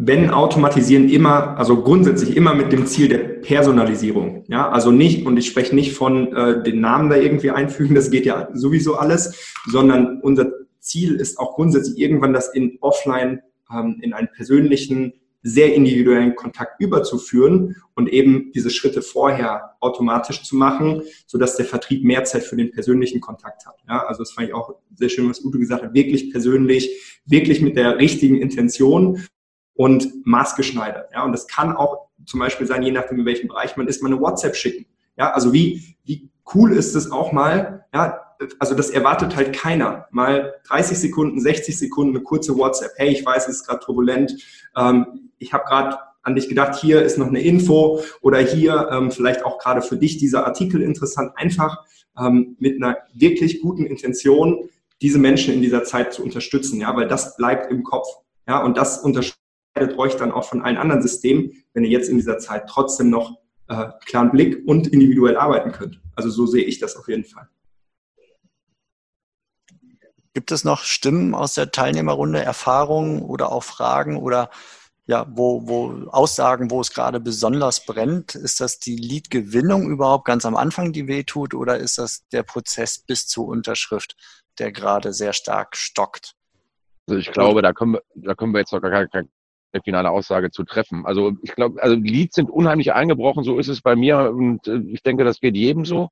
[0.00, 4.44] wenn automatisieren immer, also grundsätzlich immer mit dem Ziel der Personalisierung.
[4.46, 8.08] Ja, also nicht, und ich spreche nicht von äh, den Namen da irgendwie einfügen, das
[8.08, 13.40] geht ja sowieso alles, sondern unser Ziel ist auch grundsätzlich irgendwann das in offline,
[13.74, 20.54] ähm, in einen persönlichen, sehr individuellen Kontakt überzuführen und eben diese Schritte vorher automatisch zu
[20.54, 23.74] machen, so dass der Vertrieb mehr Zeit für den persönlichen Kontakt hat.
[23.88, 27.60] Ja, also das fand ich auch sehr schön, was Udo gesagt hat, wirklich persönlich, wirklich
[27.60, 29.24] mit der richtigen Intention
[29.78, 31.12] und maßgeschneidert.
[31.14, 34.02] Ja, und das kann auch zum Beispiel sein, je nachdem, in welchem Bereich man ist,
[34.02, 34.86] mal eine WhatsApp schicken.
[35.16, 38.20] Ja, also wie, wie cool ist es auch mal, ja,
[38.58, 40.08] also das erwartet halt keiner.
[40.10, 42.90] Mal 30 Sekunden, 60 Sekunden eine kurze WhatsApp.
[42.96, 44.34] Hey, ich weiß, es ist gerade turbulent.
[44.76, 49.12] Ähm, ich habe gerade an dich gedacht, hier ist noch eine Info oder hier ähm,
[49.12, 51.32] vielleicht auch gerade für dich dieser Artikel interessant.
[51.36, 51.84] Einfach
[52.18, 54.68] ähm, mit einer wirklich guten Intention
[55.00, 58.08] diese Menschen in dieser Zeit zu unterstützen, ja, weil das bleibt im Kopf.
[58.48, 59.37] Ja, und das unterstützt
[59.78, 63.10] unterscheidet euch dann auch von allen anderen Systemen, wenn ihr jetzt in dieser Zeit trotzdem
[63.10, 63.38] noch
[63.68, 66.00] äh, klaren Blick und individuell arbeiten könnt.
[66.16, 67.48] Also so sehe ich das auf jeden Fall.
[70.34, 74.50] Gibt es noch Stimmen aus der Teilnehmerrunde, Erfahrungen oder auch Fragen oder
[75.06, 78.34] ja, wo, wo Aussagen, wo es gerade besonders brennt?
[78.34, 82.98] Ist das die Lead-Gewinnung überhaupt ganz am Anfang, die wehtut, oder ist das der Prozess
[82.98, 84.16] bis zur Unterschrift,
[84.58, 86.34] der gerade sehr stark stockt?
[87.08, 89.24] Also ich glaube, da können wir, da können wir jetzt noch gar, gar,
[89.72, 91.04] eine finale Aussage zu treffen.
[91.06, 94.80] Also ich glaube, also Leads sind unheimlich eingebrochen, so ist es bei mir und äh,
[94.88, 96.08] ich denke, das geht jedem so.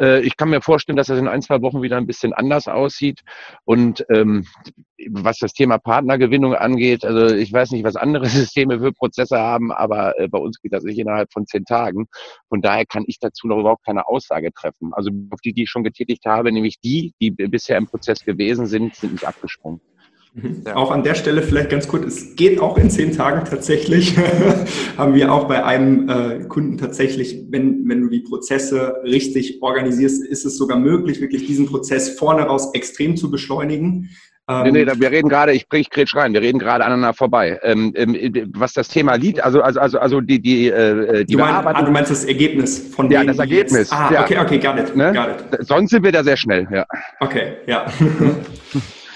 [0.00, 2.68] Äh, ich kann mir vorstellen, dass das in ein, zwei Wochen wieder ein bisschen anders
[2.68, 3.20] aussieht
[3.64, 4.46] und ähm,
[5.10, 9.72] was das Thema Partnergewinnung angeht, also ich weiß nicht, was andere Systeme für Prozesse haben,
[9.72, 12.06] aber äh, bei uns geht das nicht innerhalb von zehn Tagen.
[12.48, 14.92] Von daher kann ich dazu noch überhaupt keine Aussage treffen.
[14.92, 18.66] Also auf die, die ich schon getätigt habe, nämlich die, die bisher im Prozess gewesen
[18.66, 19.80] sind, sind nicht abgesprungen.
[20.36, 20.62] Mhm.
[20.66, 20.76] Ja.
[20.76, 24.16] Auch an der Stelle vielleicht ganz kurz, es geht auch in zehn Tagen tatsächlich.
[24.98, 30.22] Haben wir auch bei einem äh, Kunden tatsächlich, wenn, wenn du die Prozesse richtig organisierst,
[30.22, 34.10] ist es sogar möglich, wirklich diesen Prozess vorne raus extrem zu beschleunigen.
[34.48, 37.58] Ähm, nee, nee, wir reden gerade, ich, ich grätsch rein, wir reden gerade aneinander vorbei.
[37.62, 41.40] Ähm, ähm, was das Thema Lied, also, also, also, also die, die, äh, die du,
[41.40, 43.90] mein, ah, du meinst das Ergebnis von Ja, das Ergebnis.
[43.90, 44.22] Jetzt, ah, ja.
[44.22, 45.36] okay, okay, got it, ne?
[45.60, 46.84] Sonst sind wir da sehr schnell, ja.
[47.20, 47.86] Okay, ja.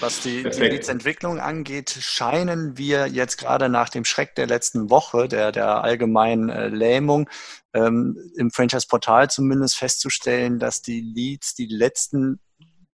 [0.01, 5.27] Was die, die Leads-Entwicklung angeht, scheinen wir jetzt gerade nach dem Schreck der letzten Woche,
[5.27, 7.29] der, der allgemeinen äh, Lähmung,
[7.73, 12.39] ähm, im Franchise-Portal zumindest festzustellen, dass die Leads die letzten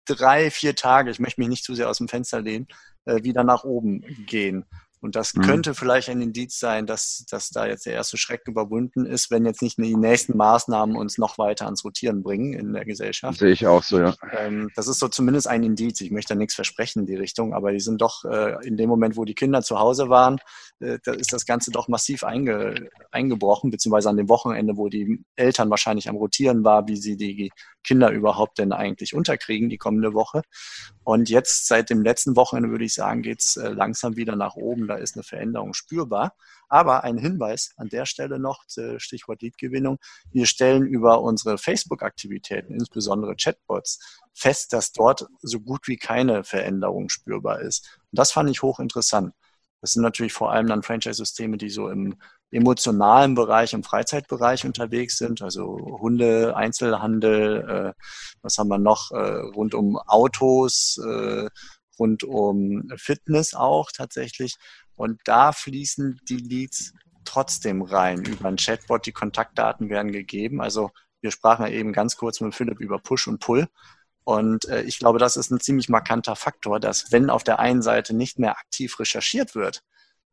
[0.04, 2.66] drei, vier Tage, ich möchte mich nicht zu sehr aus dem Fenster lehnen,
[3.04, 4.64] äh, wieder nach oben gehen.
[5.06, 5.42] Und das mhm.
[5.42, 9.46] könnte vielleicht ein Indiz sein, dass, dass da jetzt der erste Schreck überwunden ist, wenn
[9.46, 13.38] jetzt nicht die nächsten Maßnahmen uns noch weiter ans Rotieren bringen in der Gesellschaft.
[13.38, 14.16] Sehe ich auch so, ja.
[14.36, 16.00] Ähm, das ist so zumindest ein Indiz.
[16.00, 18.88] Ich möchte da nichts versprechen in die Richtung, aber die sind doch äh, in dem
[18.88, 20.40] Moment, wo die Kinder zu Hause waren,
[20.80, 25.24] äh, da ist das Ganze doch massiv einge, eingebrochen, beziehungsweise an dem Wochenende, wo die
[25.36, 27.50] Eltern wahrscheinlich am Rotieren war, wie sie die
[27.84, 30.42] Kinder überhaupt denn eigentlich unterkriegen die kommende Woche.
[31.04, 34.56] Und jetzt seit dem letzten Wochenende würde ich sagen, geht es äh, langsam wieder nach
[34.56, 34.88] oben.
[34.88, 36.34] Da ist eine Veränderung spürbar.
[36.68, 39.98] Aber ein Hinweis an der Stelle noch, äh, Stichwort Leadgewinnung.
[40.32, 43.98] Wir stellen über unsere Facebook-Aktivitäten, insbesondere Chatbots,
[44.34, 47.98] fest, dass dort so gut wie keine Veränderung spürbar ist.
[48.10, 49.32] Und das fand ich hochinteressant.
[49.80, 52.16] Das sind natürlich vor allem dann Franchise-Systeme, die so im
[52.50, 58.02] emotionalen Bereich, im Freizeitbereich unterwegs sind, also Hunde, Einzelhandel, äh,
[58.42, 59.16] was haben wir noch, äh,
[59.54, 61.48] rund um Autos, äh,
[61.98, 64.56] rund um Fitness auch tatsächlich.
[64.96, 66.92] Und da fließen die Leads
[67.24, 69.06] trotzdem rein über ein Chatbot.
[69.06, 70.60] Die Kontaktdaten werden gegeben.
[70.60, 73.68] Also wir sprachen ja eben ganz kurz mit Philipp über Push und Pull.
[74.24, 77.82] Und äh, ich glaube, das ist ein ziemlich markanter Faktor, dass wenn auf der einen
[77.82, 79.82] Seite nicht mehr aktiv recherchiert wird,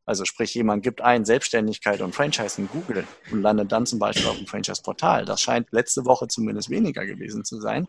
[0.05, 4.27] also sprich, jemand gibt ein Selbstständigkeit und Franchise in Google und landet dann zum Beispiel
[4.27, 5.25] auf dem Franchise-Portal.
[5.25, 7.87] Das scheint letzte Woche zumindest weniger gewesen zu sein.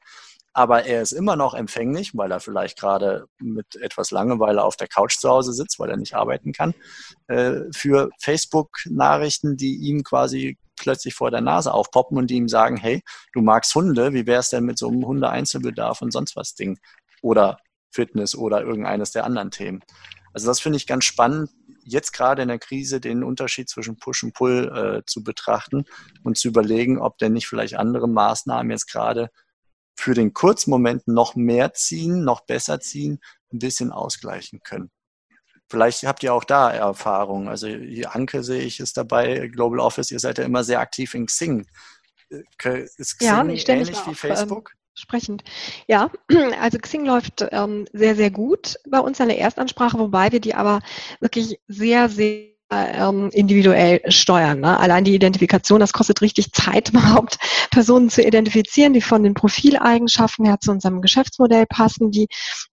[0.55, 4.87] Aber er ist immer noch empfänglich, weil er vielleicht gerade mit etwas Langeweile auf der
[4.87, 6.75] Couch zu Hause sitzt, weil er nicht arbeiten kann,
[7.27, 12.77] äh, für Facebook-Nachrichten, die ihm quasi plötzlich vor der Nase aufpoppen und die ihm sagen,
[12.77, 16.55] hey, du magst Hunde, wie wäre es denn mit so einem Hunde-Einzelbedarf und sonst was
[16.55, 16.79] Ding?
[17.21, 17.59] Oder
[17.91, 19.83] Fitness oder irgendeines der anderen Themen.
[20.33, 21.51] Also das finde ich ganz spannend,
[21.85, 25.85] jetzt gerade in der Krise den Unterschied zwischen Push und Pull äh, zu betrachten
[26.23, 29.31] und zu überlegen, ob denn nicht vielleicht andere Maßnahmen jetzt gerade
[29.97, 33.21] für den kurzen Moment noch mehr ziehen, noch besser ziehen,
[33.53, 34.91] ein bisschen ausgleichen können.
[35.69, 37.49] Vielleicht habt ihr auch da Erfahrungen.
[37.49, 37.69] Also
[38.09, 41.67] Anke sehe ich ist dabei, Global Office, ihr seid ja immer sehr aktiv in Xing.
[42.31, 44.71] Äh, ist Xing ja, ich ähnlich wie ähm, Facebook?
[44.73, 45.45] Ähm, sprechend.
[45.89, 46.11] Ja,
[46.61, 50.55] also Xing läuft ähm, sehr, sehr gut bei uns an der Erstansprache, wobei wir die
[50.55, 50.81] aber
[51.21, 54.61] wirklich sehr, sehr ähm, individuell steuern.
[54.61, 54.79] Ne?
[54.79, 57.39] Allein die Identifikation, das kostet richtig Zeit, überhaupt
[57.71, 62.29] Personen zu identifizieren, die von den Profileigenschaften her zu unserem Geschäftsmodell passen, die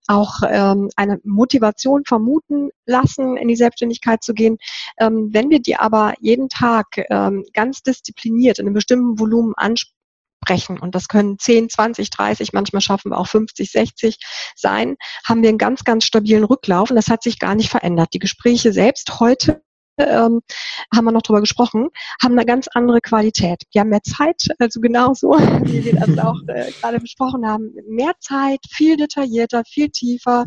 [0.07, 4.57] auch ähm, eine Motivation vermuten lassen, in die Selbstständigkeit zu gehen.
[4.99, 9.95] Ähm, wenn wir die aber jeden Tag ähm, ganz diszipliniert in einem bestimmten Volumen ansprechen,
[10.41, 10.79] brechen.
[10.79, 14.17] Und das können 10, 20, 30, manchmal schaffen wir auch 50, 60
[14.55, 18.09] sein, haben wir einen ganz, ganz stabilen Rücklauf und das hat sich gar nicht verändert.
[18.13, 19.61] Die Gespräche selbst heute
[19.97, 20.41] ähm,
[20.93, 21.89] haben wir noch drüber gesprochen,
[22.21, 23.63] haben eine ganz andere Qualität.
[23.73, 25.31] Die haben mehr Zeit, also genauso,
[25.63, 30.45] wie wir das auch äh, gerade besprochen haben, mehr Zeit, viel detaillierter, viel tiefer,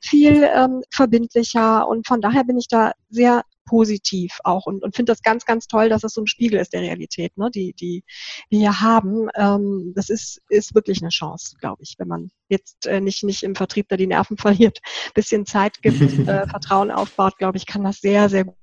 [0.00, 5.12] viel ähm, verbindlicher und von daher bin ich da sehr positiv auch und, und finde
[5.12, 8.02] das ganz, ganz toll, dass es so ein Spiegel ist der Realität, ne, die, die
[8.48, 9.28] wir hier haben.
[9.36, 13.44] Ähm, das ist, ist wirklich eine Chance, glaube ich, wenn man jetzt äh, nicht, nicht
[13.44, 14.80] im Vertrieb da die Nerven verliert,
[15.14, 18.56] bisschen Zeit gibt, äh, Vertrauen aufbaut, glaube ich, kann das sehr, sehr gut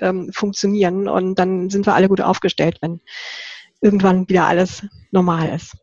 [0.00, 3.00] ähm, funktionieren und dann sind wir alle gut aufgestellt, wenn
[3.80, 5.76] irgendwann wieder alles normal ist.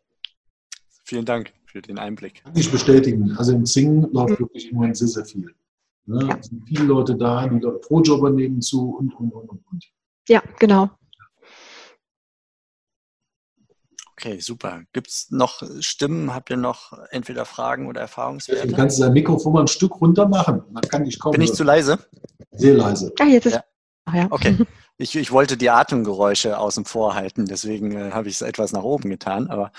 [1.04, 2.42] Vielen Dank für den Einblick.
[2.44, 3.36] Kann ich bestätigen.
[3.36, 4.44] Also im Singen läuft mhm.
[4.44, 5.54] wirklich im Moment sehr, sehr viel.
[6.06, 6.26] Ne?
[6.28, 6.36] Ja.
[6.38, 9.84] Es sind viele Leute da, die dort Pro-Jobber nehmen zu und, und, und, und.
[10.28, 10.90] Ja, genau.
[14.12, 14.82] Okay, super.
[14.92, 16.34] Gibt es noch Stimmen?
[16.34, 18.68] Habt ihr noch entweder Fragen oder Erfahrungswerte?
[18.68, 20.62] Du kannst dein Mikrofon mal ein Stück runter machen.
[20.70, 21.32] Man kann nicht kommen.
[21.32, 21.98] Bin ich zu leise?
[22.52, 23.14] Sehr leise.
[23.18, 23.64] Ah, jetzt ist ja.
[24.12, 24.26] Ja.
[24.30, 24.56] Okay.
[25.02, 28.82] Ich, ich wollte die Atemgeräusche außen vor halten, deswegen äh, habe ich es etwas nach
[28.82, 29.48] oben getan.
[29.48, 29.72] Aber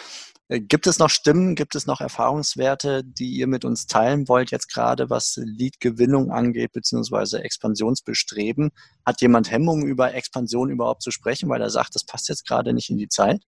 [0.47, 4.49] äh, gibt es noch Stimmen, gibt es noch Erfahrungswerte, die ihr mit uns teilen wollt,
[4.49, 8.71] jetzt gerade was Lead-Gewinnung angeht, beziehungsweise Expansionsbestreben?
[9.05, 12.73] Hat jemand Hemmungen, über Expansion überhaupt zu sprechen, weil er sagt, das passt jetzt gerade
[12.73, 13.43] nicht in die Zeit?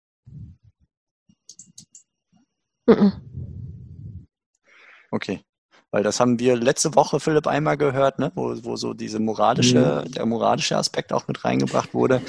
[5.12, 5.44] Okay.
[5.92, 8.31] Weil das haben wir letzte Woche, Philipp, einmal gehört, ne?
[8.37, 10.12] wo, wo so diese moralische, mhm.
[10.12, 12.22] der moralische Aspekt auch mit reingebracht wurde.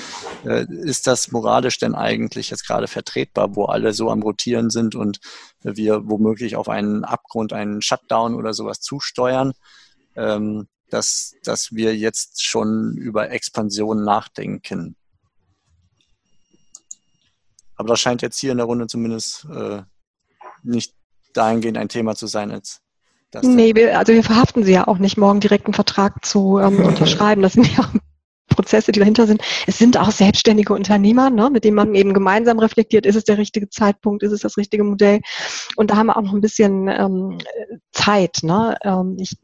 [0.43, 4.95] Äh, ist das moralisch denn eigentlich jetzt gerade vertretbar, wo alle so am Rotieren sind
[4.95, 5.19] und
[5.61, 9.53] wir womöglich auf einen Abgrund, einen Shutdown oder sowas zusteuern,
[10.15, 14.95] ähm, dass, dass wir jetzt schon über Expansion nachdenken?
[17.75, 19.83] Aber das scheint jetzt hier in der Runde zumindest äh,
[20.63, 20.95] nicht
[21.33, 22.81] dahingehend ein Thema zu sein, als
[23.31, 26.59] das nee, wir, also wir verhaften sie ja auch nicht, morgen direkt einen Vertrag zu
[26.59, 27.41] ähm, unterschreiben.
[27.41, 27.93] Das sind ja auch
[28.51, 29.41] Prozesse, die dahinter sind.
[29.65, 33.37] Es sind auch selbstständige Unternehmer, ne, mit denen man eben gemeinsam reflektiert, ist es der
[33.37, 35.21] richtige Zeitpunkt, ist es das richtige Modell.
[35.77, 37.37] Und da haben wir auch noch ein bisschen ähm,
[37.91, 38.39] Zeit.
[38.43, 38.77] Ne?
[38.83, 39.37] Ähm, ich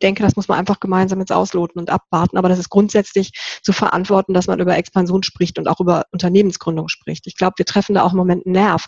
[0.00, 2.36] denke, das muss man einfach gemeinsam jetzt ausloten und abwarten.
[2.36, 3.32] Aber das ist grundsätzlich
[3.62, 7.26] zu verantworten, dass man über Expansion spricht und auch über Unternehmensgründung spricht.
[7.26, 8.86] Ich glaube, wir treffen da auch im Moment einen Nerv.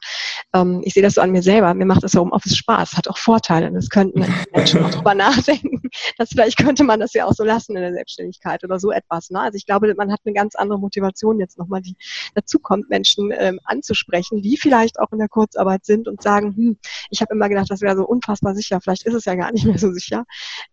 [0.55, 1.73] Ähm, ich sehe das so an mir selber.
[1.75, 3.69] Mir macht das Homeoffice Spaß, hat auch Vorteile.
[3.69, 5.83] Und es könnten Menschen auch drüber nachdenken,
[6.19, 9.31] dass vielleicht könnte man das ja auch so lassen in der Selbstständigkeit oder so etwas.
[9.31, 9.41] Ne?
[9.41, 11.97] Also ich glaube, man hat eine ganz andere Motivation jetzt nochmal, die
[12.35, 16.77] dazu kommt, Menschen ähm, anzusprechen, die vielleicht auch in der Kurzarbeit sind und sagen, hm,
[17.11, 18.81] ich habe immer gedacht, das wäre so unfassbar sicher.
[18.81, 20.25] Vielleicht ist es ja gar nicht mehr so sicher.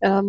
[0.01, 0.28] Ähm,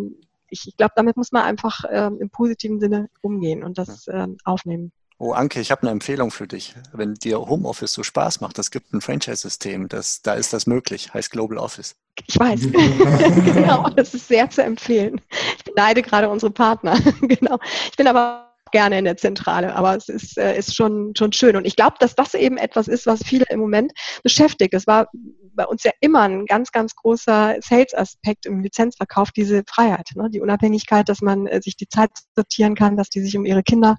[0.50, 4.36] ich, ich glaube, damit muss man einfach ähm, im positiven Sinne umgehen und das ähm,
[4.44, 4.92] aufnehmen.
[5.22, 6.74] Oh, Anke, ich habe eine Empfehlung für dich.
[6.94, 11.12] Wenn dir Homeoffice so Spaß macht, es gibt ein Franchise-System, das, da ist das möglich,
[11.12, 11.94] heißt Global Office.
[12.26, 12.60] Ich weiß.
[13.44, 15.20] genau, das ist sehr zu empfehlen.
[15.58, 16.98] Ich beneide gerade unsere Partner.
[17.20, 17.58] genau.
[17.90, 21.56] Ich bin aber gerne in der Zentrale, aber es ist, äh, ist schon, schon schön.
[21.56, 24.74] Und ich glaube, dass das eben etwas ist, was viele im Moment beschäftigt.
[24.74, 25.08] Es war
[25.54, 30.30] bei uns ja immer ein ganz, ganz großer Sales-Aspekt im Lizenzverkauf, diese Freiheit, ne?
[30.30, 33.62] die Unabhängigkeit, dass man äh, sich die Zeit sortieren kann, dass die sich um ihre
[33.62, 33.98] Kinder,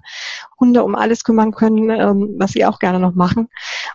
[0.58, 3.48] Hunde, um alles kümmern können, ähm, was sie auch gerne noch machen.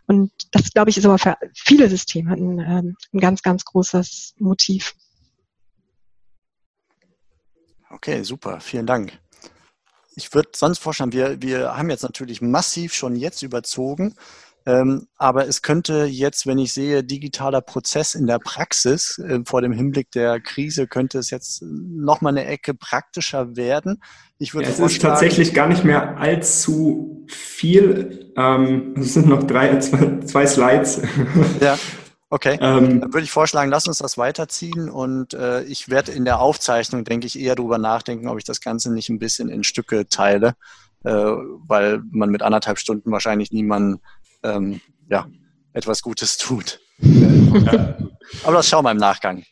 [0.06, 4.36] Und das, glaube ich, ist aber für viele Systeme ein, ähm, ein ganz, ganz großes
[4.38, 4.94] Motiv.
[7.90, 9.18] Okay, super, vielen Dank.
[10.18, 14.16] Ich würde sonst vorschlagen, wir, wir haben jetzt natürlich massiv schon jetzt überzogen,
[14.66, 19.62] ähm, aber es könnte jetzt, wenn ich sehe, digitaler Prozess in der Praxis äh, vor
[19.62, 24.02] dem Hinblick der Krise, könnte es jetzt nochmal eine Ecke praktischer werden.
[24.40, 28.34] Ich würde ja, es ist tatsächlich gar nicht mehr allzu viel.
[28.36, 31.02] Ähm, es sind noch drei, zwei, zwei Slides.
[31.62, 31.78] Ja.
[32.30, 36.26] Okay, ähm, dann würde ich vorschlagen, lass uns das weiterziehen und äh, ich werde in
[36.26, 39.64] der Aufzeichnung, denke ich, eher darüber nachdenken, ob ich das Ganze nicht ein bisschen in
[39.64, 40.56] Stücke teile,
[41.06, 44.02] äh, weil man mit anderthalb Stunden wahrscheinlich niemanden
[44.44, 45.28] ähm, ja,
[45.72, 46.82] etwas Gutes tut.
[48.44, 49.44] Aber das schauen wir im Nachgang.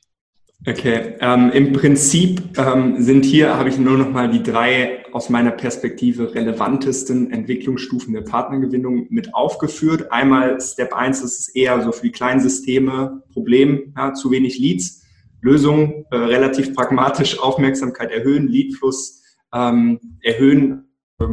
[0.68, 5.30] Okay, ähm, im Prinzip ähm, sind hier, habe ich nur noch mal die drei aus
[5.30, 10.12] meiner Perspektive relevantesten Entwicklungsstufen der Partnergewinnung mit aufgeführt.
[10.12, 14.58] Einmal Step 1, das ist eher so für die kleinen Systeme Problem, ja, zu wenig
[14.58, 15.04] Leads.
[15.40, 19.22] Lösung, äh, relativ pragmatisch, Aufmerksamkeit erhöhen, Leadfluss
[19.54, 21.26] ähm, erhöhen, äh,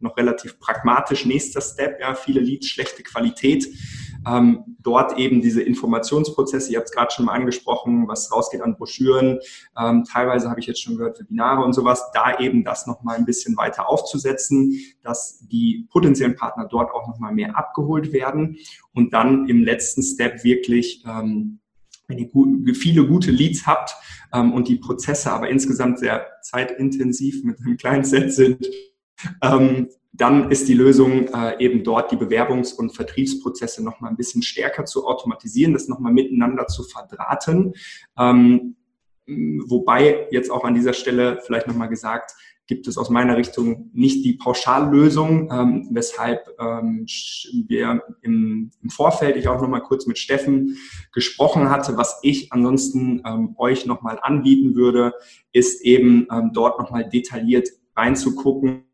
[0.00, 1.26] noch relativ pragmatisch.
[1.26, 3.68] Nächster Step, ja, viele Leads, schlechte Qualität
[4.28, 8.76] ähm, dort eben diese Informationsprozesse, ihr habt es gerade schon mal angesprochen, was rausgeht an
[8.76, 9.38] Broschüren,
[9.78, 13.24] ähm, teilweise habe ich jetzt schon gehört, Webinare und sowas, da eben das nochmal ein
[13.24, 18.56] bisschen weiter aufzusetzen, dass die potenziellen Partner dort auch nochmal mehr abgeholt werden
[18.92, 21.60] und dann im letzten Step wirklich ähm,
[22.08, 23.94] wenn ihr viele gute Leads habt
[24.32, 28.66] ähm, und die Prozesse aber insgesamt sehr zeitintensiv mit einem kleinen Set sind,
[29.42, 34.16] ähm, dann ist die Lösung äh, eben dort die Bewerbungs- und Vertriebsprozesse noch mal ein
[34.16, 37.74] bisschen stärker zu automatisieren, das noch mal miteinander zu verdrahten.
[38.18, 38.76] Ähm,
[39.26, 42.32] wobei jetzt auch an dieser Stelle vielleicht noch mal gesagt,
[42.68, 47.06] gibt es aus meiner Richtung nicht die Pauschallösung, ähm, weshalb ähm,
[47.66, 50.76] wir im, im, Vorfeld, ich auch noch mal kurz mit Steffen
[51.12, 55.14] gesprochen hatte, was ich ansonsten ähm, euch noch mal anbieten würde,
[55.52, 58.84] ist eben ähm, dort noch mal detailliert reinzugucken,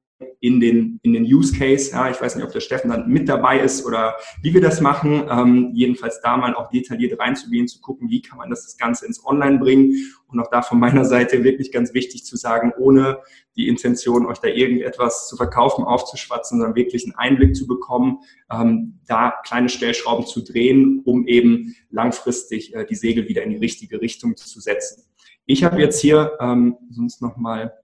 [0.40, 1.90] in den, in den Use Case.
[1.90, 4.80] Ja, ich weiß nicht, ob der Steffen dann mit dabei ist oder wie wir das
[4.80, 5.26] machen.
[5.30, 9.06] Ähm, jedenfalls da mal auch detailliert reinzugehen, zu gucken, wie kann man das, das Ganze
[9.06, 9.94] ins Online bringen.
[10.26, 13.18] Und auch da von meiner Seite wirklich ganz wichtig zu sagen, ohne
[13.56, 18.18] die Intention, euch da irgendetwas zu verkaufen, aufzuschwatzen, sondern wirklich einen Einblick zu bekommen,
[18.50, 23.56] ähm, da kleine Stellschrauben zu drehen, um eben langfristig äh, die Segel wieder in die
[23.56, 25.04] richtige Richtung zu setzen.
[25.46, 27.74] Ich habe jetzt hier ähm, sonst nochmal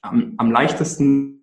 [0.00, 1.37] am, am leichtesten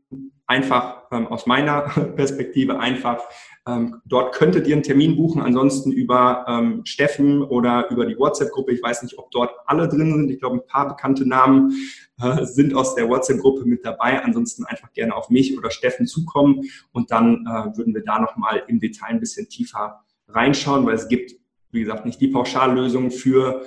[0.47, 1.81] einfach ähm, aus meiner
[2.15, 3.19] Perspektive einfach,
[3.67, 8.73] ähm, dort könntet ihr einen Termin buchen, ansonsten über ähm, Steffen oder über die WhatsApp-Gruppe.
[8.73, 10.29] Ich weiß nicht, ob dort alle drin sind.
[10.29, 11.73] Ich glaube, ein paar bekannte Namen
[12.21, 14.23] äh, sind aus der WhatsApp-Gruppe mit dabei.
[14.23, 18.63] Ansonsten einfach gerne auf mich oder Steffen zukommen und dann äh, würden wir da nochmal
[18.67, 21.33] im Detail ein bisschen tiefer reinschauen, weil es gibt,
[21.71, 23.63] wie gesagt, nicht die Pauschallösung für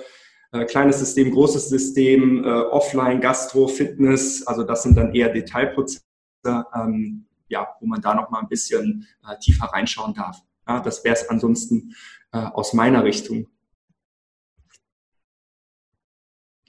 [0.53, 4.47] äh, kleines System, großes System, äh, Offline, Gastro, Fitness.
[4.47, 6.08] Also das sind dann eher Detailprozesse.
[6.45, 10.41] Ähm, ja, wo man da noch mal ein bisschen äh, tiefer reinschauen darf.
[10.67, 11.95] Ja, das wäre es ansonsten
[12.31, 13.47] äh, aus meiner Richtung.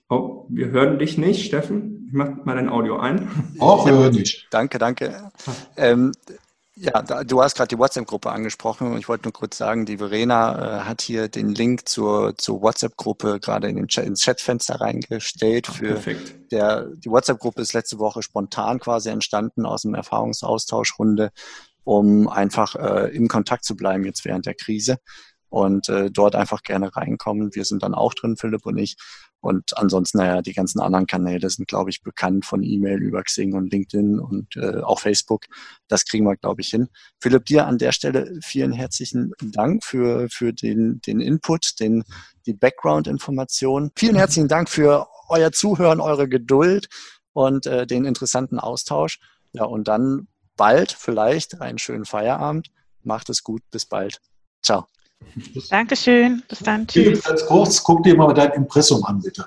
[0.08, 2.06] Oh, wir hören dich nicht, Steffen.
[2.08, 3.30] Ich mach mal dein Audio ein.
[3.60, 4.48] Auch wir hören dich.
[4.50, 5.30] Danke, danke.
[5.76, 6.12] Ähm,
[6.80, 9.98] ja, da, du hast gerade die WhatsApp-Gruppe angesprochen und ich wollte nur kurz sagen, die
[9.98, 14.80] Verena äh, hat hier den Link zur, zur WhatsApp-Gruppe gerade in den Chat, ins Chatfenster
[14.80, 15.66] reingestellt.
[15.66, 16.50] Für Perfekt.
[16.50, 21.32] Der, die WhatsApp-Gruppe ist letzte Woche spontan quasi entstanden aus dem Erfahrungsaustauschrunde,
[21.84, 24.96] um einfach äh, im Kontakt zu bleiben jetzt während der Krise
[25.50, 27.54] und äh, dort einfach gerne reinkommen.
[27.54, 28.96] Wir sind dann auch drin, Philipp und ich.
[29.40, 33.54] Und ansonsten, naja, die ganzen anderen Kanäle sind, glaube ich, bekannt von E-Mail über Xing
[33.54, 35.46] und LinkedIn und äh, auch Facebook.
[35.88, 36.88] Das kriegen wir, glaube ich, hin.
[37.20, 42.04] Philipp, dir an der Stelle vielen herzlichen Dank für, für den, den Input, den,
[42.46, 43.92] die Background-Information.
[43.96, 46.88] Vielen herzlichen Dank für euer Zuhören, eure Geduld
[47.32, 49.20] und äh, den interessanten Austausch.
[49.52, 52.68] Ja, und dann bald vielleicht einen schönen Feierabend.
[53.02, 53.62] Macht es gut.
[53.70, 54.20] Bis bald.
[54.62, 54.86] Ciao.
[55.68, 56.42] Dankeschön.
[56.48, 56.86] Bis dann.
[56.86, 57.22] Tschüss.
[57.22, 59.46] Ganz kurz, guck dir mal dein Impressum an, bitte.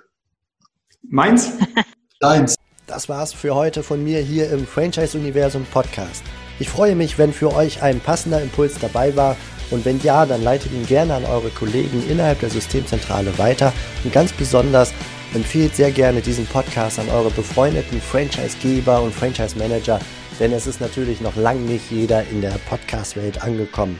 [1.10, 1.54] Meins?
[2.20, 2.56] Deins.
[2.88, 6.24] Das war's für heute von mir hier im Franchise-Universum Podcast.
[6.60, 9.36] Ich freue mich, wenn für euch ein passender Impuls dabei war
[9.72, 14.14] und wenn ja, dann leitet ihn gerne an eure Kollegen innerhalb der Systemzentrale weiter und
[14.14, 14.94] ganz besonders
[15.34, 20.00] empfehlt sehr gerne diesen Podcast an eure befreundeten Franchise-Geber und Franchise-Manager,
[20.40, 24.00] denn es ist natürlich noch lange nicht jeder in der Podcast-Welt angekommen.